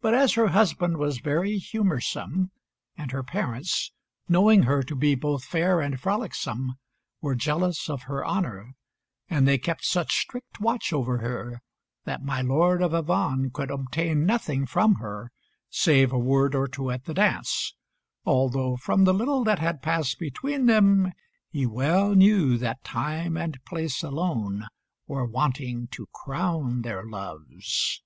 [0.00, 2.50] But as her husband was very humorsome,
[2.96, 3.92] and her parents,
[4.28, 6.72] knowing her to be both fair and frolicsome,
[7.20, 8.72] were jealous of her honour,
[9.30, 11.62] they kept such strict watch over her
[12.02, 15.30] that my Lord of Avannes could obtain nothing from her
[15.70, 17.76] save a word or two at the dance,
[18.24, 21.12] although, from the little that had passed between them,
[21.52, 24.66] he well knew that time and place alone
[25.06, 28.02] were wanting to crown their loves.